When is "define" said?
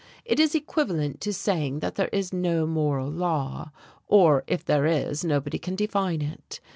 5.75-6.23